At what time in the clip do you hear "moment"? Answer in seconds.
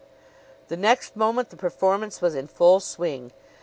1.15-1.51